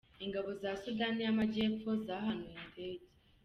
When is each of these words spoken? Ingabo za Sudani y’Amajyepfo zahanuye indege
Ingabo 0.25 0.49
za 0.61 0.71
Sudani 0.81 1.21
y’Amajyepfo 1.25 1.89
zahanuye 2.05 2.59
indege 2.65 3.05